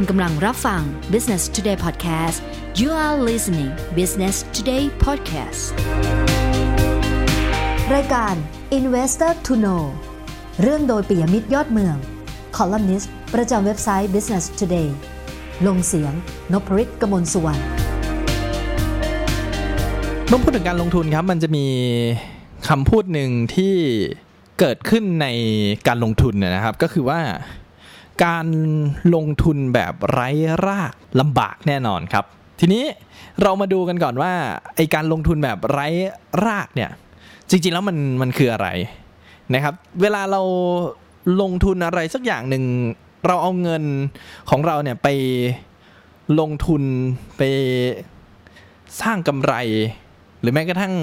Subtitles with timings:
[0.00, 2.38] คุณกำลังรับฟัง Business Today Podcast
[2.80, 5.62] you are listening Business Today Podcast
[7.94, 8.34] รายการ
[8.78, 9.82] Investor to Know
[10.62, 11.96] เรื่องโดยปิยมิตรยอดเมือง
[12.56, 14.88] คอลัมนิสต์ประจำเว็บไซต์ Business Today
[15.66, 16.12] ลงเสียง
[16.52, 17.62] นพริตกมลสุวรรณ
[20.28, 21.66] เมื่อพูดถึงการลงทุนครับ มันจะมี
[22.68, 23.74] คำพูดหนึ่งที่
[24.58, 25.26] เกิดขึ้นใน
[25.86, 27.20] การลงทุนนะครับ ก็คือว่า
[28.24, 28.46] การ
[29.14, 30.28] ลงทุนแบบไร้
[30.66, 32.24] รากลำบากแน่นอนครับ
[32.60, 32.84] ทีนี้
[33.42, 34.32] เรามาดูกันก่อนว่า
[34.76, 35.86] ไอการลงทุนแบบไร้
[36.46, 36.90] รากเนี่ย
[37.50, 38.68] จริงๆแล้วมันมันคืออะไร
[39.54, 40.42] นะครับ เวลาเรา
[41.40, 42.64] ลงทุนอะไรสักอย่างหนึ่ง
[43.26, 43.84] เราเอาเงิน
[44.50, 45.08] ของเราเนี่ยไป
[46.40, 46.82] ลงทุน
[47.36, 47.42] ไป
[49.00, 49.54] สร้างกำไร
[50.40, 50.94] หรือแม้กระทั่ง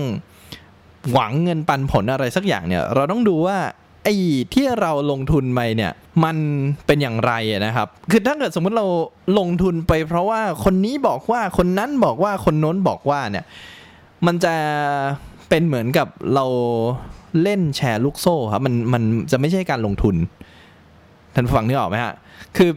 [1.11, 3.57] หวังเงินปันผลอะไรสักอย่างเนี่ย เราต้องดูว่า
[4.03, 4.15] ไอ้
[4.53, 5.91] ที่เราลงทุนไปเนี่ย
[6.23, 6.37] มัน
[6.85, 7.33] เป็นอย่างไร
[7.65, 8.85] นะครับ คือถ้าเกิดสมมุติเรา
[9.39, 13.45] ลงทุนไป เพราะว่าคนนี้บอกว่าคนนั้นบอกว่าคนโน้นบอกว่าเนี่ย
[14.25, 14.53] มันจะ
[15.49, 16.45] เป็นเหมือนกับเรา
[17.41, 20.15] เล่นแชร์ลูกโซ่ครับมันมันจะไม่ใช่การลงทุน
[21.35, 22.13] ท่านฟังนึกออกไหมฮะ
[22.57, 22.71] คือ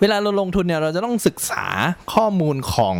[0.00, 1.66] เวลาเราลงทุนเนี่ยเราจะต้องศึกษา
[2.14, 2.96] ข้อมูลของ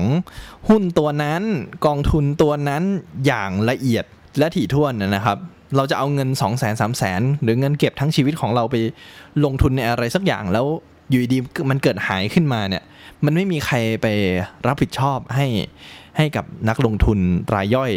[0.68, 1.42] หุ้นตัวนั้น
[1.86, 2.82] กองทุนตัวนั้น
[3.26, 4.04] อย่างละเอียด
[4.38, 5.38] และถี่ถ้วนนะครับ
[5.76, 8.76] เราจะเอาเงิน 2 0 0 0 0 0 3 0 0 0 0 หรือเงินเก็บทั้งชีวิตของเราไป
[9.44, 10.66] ลงทุนในอะไรสักอย่างแล้ว
[11.10, 11.38] อยู่ดี
[11.70, 12.84] มันเกิดหายขึ้นมาเนี่ย
[13.24, 14.06] มันไม่มีใครไป
[14.66, 15.46] รับผิดชอบให้
[16.16, 17.18] ให้กับนักลงทุน
[17.54, 17.92] รายย่อย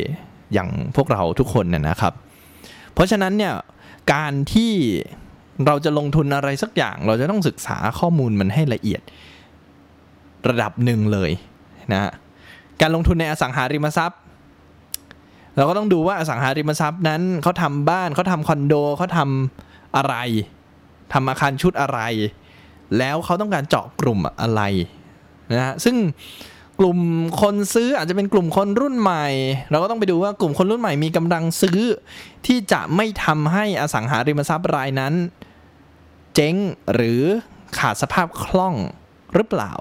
[0.53, 2.13] อย่างพวกเราทุกคนเนี่ยนะครับ
[2.94, 3.53] เพราะฉะนั้นเนี่ย
[4.13, 4.72] การที่
[5.67, 9.02] เราจะลงทุนอะไรสักอย่าง เราจะต้องศึกษาข้อมูลมันให้ละเอียด
[10.50, 11.31] ระดับหนึ่งเลย
[11.91, 12.11] นะ
[12.81, 14.20] การลงทุนในอสังหาริมทรัพย์
[15.55, 20.16] เราก็ต้องดูว่าอสังหาริมทรัพย์นั้นเขาทำบ้านเขาทำคอนโดเขาทำอะไร
[21.13, 21.99] ทำอาคารชุดอะไร
[22.97, 24.61] แล้วเขาต้องการเจาะกลุ่มอะไร
[25.52, 25.95] นะฮะซึ่ง
[26.79, 26.97] กลุ่ม
[27.41, 29.25] คนซื้ออาจจะเป็นกลุ่มคนรุ่นใหม่
[29.72, 31.79] เราก็ต้องไปดูว่ากลุ่มคนรุ่นใหม่มีกำลังซื้อ
[32.47, 35.13] ที่จะไม่ทำให้อสังหาริมทรัพย์รายนั้น
[36.35, 36.56] เจ๊ง
[36.94, 37.22] หรือ
[37.78, 38.75] ขาดสภาพคล่อง
[39.35, 39.73] หรือเปล่า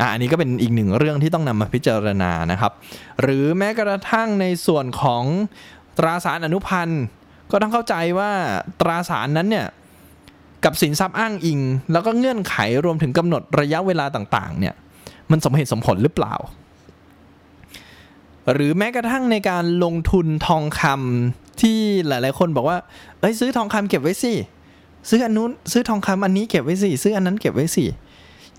[0.00, 2.72] อะอันนี้ก็เป็นอีกหนึ่งเรื่องที่ต้องนำมาพิจารณานะครับ
[3.22, 5.24] หรือแม้กระทั่งในส่วนของ
[5.98, 7.02] ตราสารอนุพันธ์
[7.50, 8.30] ก็ต้องเข้าใจว่า
[8.80, 9.66] ตราสารนั้นเนี่ย
[10.64, 11.60] กับสินทรัพย์อ้างอิง
[11.92, 14.74] แล้วก็เงื่อนไขรวมถึงกำหนดระยะเวลาต่างๆเนี่ย
[15.30, 16.34] มันสมเหตุสมผลหรือเปล่า
[18.52, 21.78] หรือแม้กระทั่งในการลงทุนทองคำที่
[22.08, 22.78] หลายๆคนบอกว่า
[23.20, 24.32] เอ้ยซื้อทองคำเก็บไว้สิ
[25.08, 27.84] ซื้ออันนู้นซื้อทองคำอันนี้เก็บไว้สิซื้ออันนั้นเก็บไว้สิ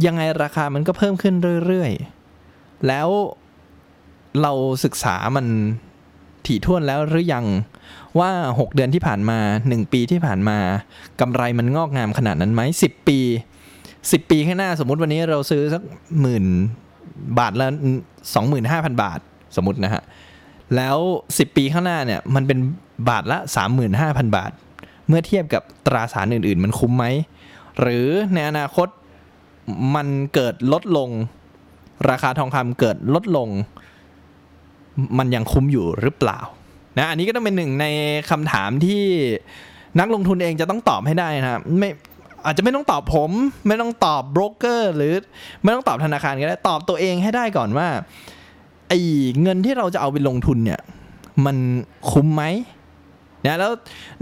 [0.05, 1.35] ยังไงราคามันก็เพิ่มขึ้น
[1.65, 3.07] เรื่อยๆ แล้ว
[4.41, 4.51] เรา
[4.83, 5.45] ศึกษามัน
[6.45, 7.45] ถี่ถ้วนแล้วหรือยัง
[8.19, 10.57] ว่า 6 เดือนที่ผ่านมา 1 ปีที่ผ่านมา
[11.21, 13.19] กำไรมันงอกงามขนาดนั้นไหม10 ปี
[14.11, 15.81] สิบปีข้างหน้าสมมุติวันนี้เราซื้อสัก
[16.21, 16.45] หมื่น
[17.39, 17.67] บาทละ
[18.33, 19.19] สองหมื่นห้าพันบาท
[19.55, 20.03] สมมตินะฮะ
[20.75, 20.97] แล้ว
[21.37, 22.59] สิบปีข้างหน้าเนี่ยมันเป็น
[23.09, 24.51] บาทละสามหมื่นห้าพันบาท
[25.07, 27.05] เมื่อเทียบกับตราสารอื่น ๆ มันคุ้มไหม
[27.81, 28.87] หรือในอนาคต
[29.95, 31.09] มันเกิดลดลง
[32.09, 33.49] ราคาทองคำเกิดลดลง
[35.17, 36.39] มันยังคุ้มอยู่หรือเปล่า
[36.97, 37.85] นะอันนี้ก็ต้องเป็นหนึ่งใน
[38.29, 39.03] คำถามที่
[39.99, 41.89] นักลงทุนเองจะต้องตอบให้ได้นะไม่
[42.45, 43.31] อาจจะไม่ต้องตอบผม
[43.67, 45.13] ไม่ต้องตอบโบรกเกอร์ หรือ
[45.63, 47.87] ไม่ต้องตอบธนาคารก็ได้ตอบตัวเองให้ได้ก่อนว่า
[48.89, 48.99] ไอ้
[49.41, 50.81] เงินที่เราจะเอาไปลงทุนเนี่ย
[51.45, 51.57] มัน
[52.11, 52.43] คุ้มไหม
[53.45, 53.71] นะแล้ว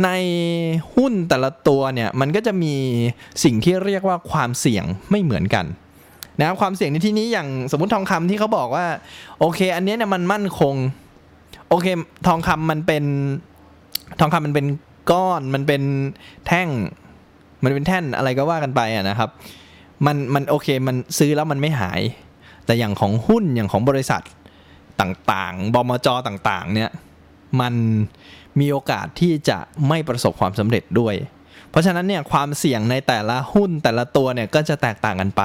[0.03, 0.09] ใน
[0.95, 2.73] หุ้นแต่ละตัวเนี่ยมันก็จะมี
[3.43, 5.65] สิ่งที่เรียกว่าความเสี่ยงไม่เหมือนกัน
[6.39, 8.85] นะความเสี่ยงในที่นี้อย่างสมมติทองคำที่เขาบอกว่า
[9.39, 10.75] โอเค อันนี้เนี่ยมันมั่นคง
[11.69, 11.87] โอเค
[12.27, 13.03] ทองคำมันเป็น
[14.19, 14.67] ทองคำมันเป็น
[15.11, 15.83] ก้อนมันเป็น
[16.47, 16.69] แท่ง
[17.63, 19.29] มันเป็นแท่นอะไรก็ว่ากันไปอะนะครับ
[20.05, 22.01] มันมันโอเคมันซื้อแล้วมันไม่หาย
[22.65, 24.21] แต่อย่างของหุ้นอย่างของบริษัท
[25.01, 26.89] ต่างๆ บมจต่างๆ เนี่ย
[27.61, 27.73] มัน
[28.59, 29.57] มีโอกาสที่จะ
[29.87, 31.15] ไม่ประสบความสำเร็จด้วย
[31.69, 35.43] เพราะฉะนั้นเนี่ยความเสี่ยงในแต่ละหุ้นแต่ละตัวเนี่ยก็จะแตกต่างกันไป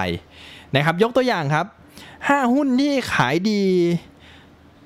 [0.75, 1.67] นะครับ ยกตัวอย่างครับ
[2.09, 3.63] 5 หุ้นที่ขายดี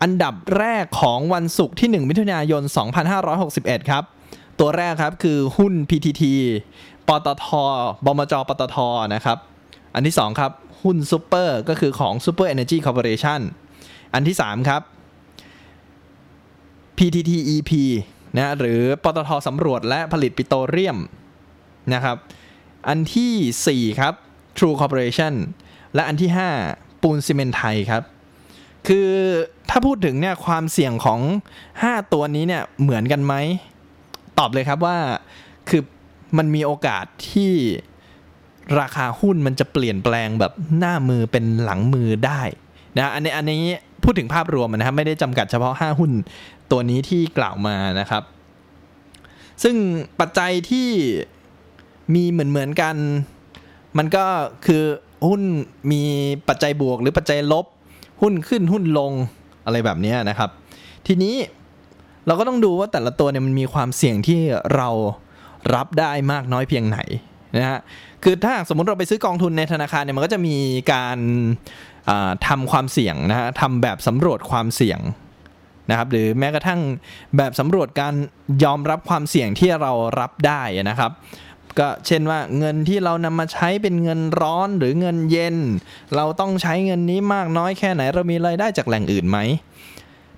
[0.03, 2.63] อันดับแรกของวันศุกร์ที่ 1 มิถุนายน
[3.27, 4.05] 2561 ครับ
[4.61, 6.23] ตัวแรกครับคือหุ้น PTT
[7.09, 7.47] ปตท
[8.07, 8.77] บมจ ปตท
[9.15, 9.39] นะครับ
[9.95, 10.53] อันที่ 2 ครับ
[10.83, 13.41] หุ้นซูเปอร์ก็คือของ Super Energy Corporation
[14.15, 14.83] อันที่ 3 ครับ
[16.99, 17.73] PTTEP
[18.37, 20.99] นะหรือปตทสำรวจและผลิตปิโตรเลียม
[21.95, 22.17] นะครับ
[22.89, 24.15] อันที่ 4 ครับ
[24.57, 25.35] True Corporation
[25.95, 26.31] และอันที่
[26.67, 28.03] 5 ปูนซีเมนไทยครับ
[28.89, 29.11] คือ
[29.71, 31.21] ถ้าพูดถึงเนี่ยความเสี่ยงของ
[31.67, 33.35] 5 ตัวนี้เนี่ยเหมือนกันไหม
[34.39, 34.97] ตอบเลยครับว่า
[35.69, 35.83] คือ
[36.39, 37.53] มันมีโอกาสที่
[38.81, 42.43] ราคาหุ้นมันจะเปลี่ยนแปลงแบบหน้ามือเป็นหลังมือได้
[42.99, 43.63] นะอันนี้อันนี้
[44.03, 46.11] พูดถึงภาพรวมนะครับไม่ได้จำกัดเฉพาะ 5 หุ้น
[46.71, 48.23] ตัวนี้ที่กล่าวมานะครับ
[49.63, 49.77] ซึ่ง
[50.21, 50.89] ปัจจัยที่
[52.15, 52.97] มีเหมือนเหมือนกัน
[53.99, 54.25] มันก็
[54.67, 54.83] คือ
[55.29, 55.43] หุ้น
[55.93, 56.03] มี
[56.49, 57.67] ปัจจัยบวกหรือปัจจัยลบ
[58.23, 59.13] หุ้นขึ้นหุ้นลง
[59.65, 60.51] อะไรแบบนี้นะครับ
[61.07, 61.35] ทีนี้
[62.27, 64.41] เราก็ต้องดูว่าแต่ละตัวเนี่ยมันมีความเสี่ยงที่
[64.75, 64.89] เรา
[65.75, 66.99] รับได้มากน้อยเพียงไหน
[67.57, 67.79] นะฮะ
[68.23, 70.57] คือถ้าสมมติเราไปซื้อกองทุนในธนาคารเนี่ยมันก็จะมี
[70.93, 71.19] การ
[72.49, 75.01] ทำความเสี่ยงนะฮะทำแบบสำรวจความเสี่ยง
[75.91, 76.81] นะครับหรือแม้กระทั่ง
[77.37, 78.15] แบบสำรวจการ
[78.65, 81.11] ยอมรับความเสี่ยงที่เรารับได้นะครับ
[81.79, 85.57] ก็เช่นว่าเงินที่เรานำมาใช้เป็นเงินร้อนหรือเงินเย็น
[86.17, 89.39] เราต้องใช้เงินนี้มากน้อยแค่ไหนเรามีรายได้จากแหล่งอื่นไหม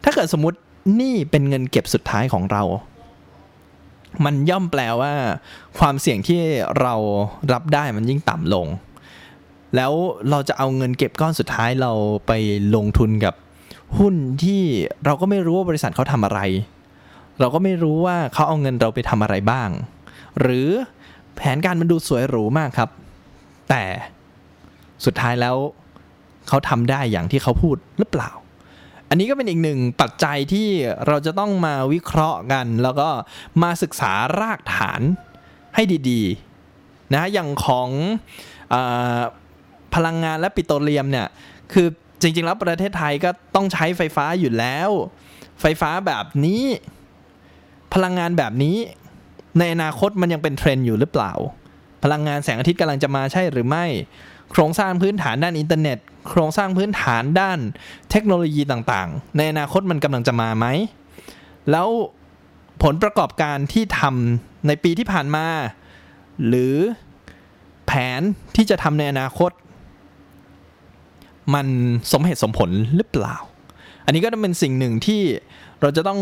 [0.04, 0.58] ถ้าเกิดสมมติ
[1.00, 2.62] นี่เป็นเงินเก็บสุดท้ายของเรา
[4.24, 5.12] มันย่อมแปลว่า
[5.78, 6.40] ความเสี่ยงที่
[6.80, 6.94] เรา
[7.52, 8.66] รับได้มันยิ่งต่ำลง
[9.76, 9.92] แล้ว
[10.30, 11.92] เราจะเอาเงินเก็บก้อนสุดท้ายเรา
[12.26, 12.32] ไป
[12.74, 13.34] ลงทุนกับ
[13.98, 14.62] หุ้นที่
[15.04, 16.40] เราก็ไม่รู้ว่าบริษัทเขาทำอะไร
[17.40, 19.68] เราก็ไม่รู้ว่าเขาเอาเงินเราไปทำอะไรบ้าง
[20.40, 20.68] หรือ
[21.36, 22.90] แผนการมันดูสวยหรูมากครับ
[23.68, 23.82] แต่
[25.04, 25.56] สุดท้ายแล้ว
[26.48, 28.30] เขาทำได้อย่างที่เขาพูดหรือเปล่า
[29.08, 30.68] อันนี้ก็เป็นอีกหนึ่งปัจจัยที่
[31.06, 33.08] เราจะต้องมาวิเคราะห์กัน แล้วก็
[33.62, 35.00] มาศึกษารากฐาน
[35.74, 37.88] ให้ดีๆนะอย่างของ
[38.74, 38.76] อ
[39.94, 41.26] พลังงานและปิโตรเลียมเนี่ย
[41.72, 41.88] คือ
[42.20, 44.90] จริง ๆ แล้วประเทศไทยก็ต้องใช้ไฟฟ้าอยู่แล้ว
[45.60, 46.62] ไฟฟ้าแบบนี้
[47.94, 48.76] พลังงานแบบนี้
[49.58, 51.32] ในอนาคตมันยังเป็นเทรนด์อยู่หรือเปล่า
[52.04, 53.86] พลังงานแสงอาทิตย์กำลังจะมาใช่หรือไม่
[54.50, 55.98] โครงสร้างพื้นฐานด้านอินเทอร์เน็ต
[56.28, 57.58] โครงสร้างพื้นฐานด้าน
[58.10, 60.66] เทคโนโลยีต่างๆ ในอนาคตมันกำลังจะมาไหม
[61.70, 61.88] แล้ว
[62.82, 65.46] ผลประกอบการที่ทำในปีที่ผ่านมา
[66.46, 66.76] หรือ
[67.86, 68.20] แผน
[68.56, 69.50] ที่จะทำในอนาคต
[71.54, 71.66] มัน
[72.12, 73.36] สมเหตุสมผลหรือเปล่า
[74.04, 75.22] อันนี้ก็ต้องเป็นสิ่งหนึ่งที่
[75.80, 76.20] เราจะต้อง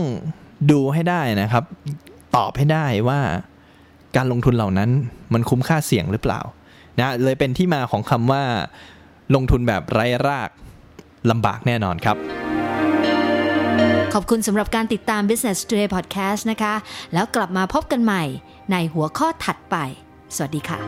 [0.70, 1.64] ดูให้ได้นะครับ
[2.36, 3.20] ตอบให้ได้ว่า
[4.16, 4.90] การลงทุนเหล่านั้น
[5.32, 6.40] มันคุ้มค่าเสี่ยงหรือเปล่า
[6.98, 8.42] นะเลยเป็นที่มาของคำว่า
[9.34, 10.50] ลงทุนแบบไร้ราก
[11.30, 12.16] ลำบากแน่นอนครับ
[14.14, 16.74] ขอบคุณสำหรับการติดตาม Business Today Podcast นะคะ
[17.12, 18.24] แล้วกลับมาพบกันใหม่
[18.72, 19.76] ในหัวข้อถัดไป
[20.36, 20.78] สวัสดีค่ะ